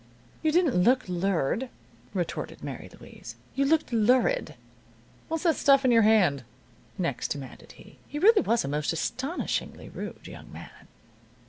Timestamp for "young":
10.25-10.51